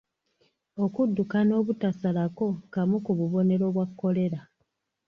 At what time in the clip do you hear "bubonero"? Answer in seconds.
3.17-3.65